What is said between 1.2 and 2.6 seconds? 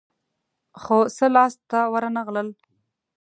لاس ته ورنه غلل.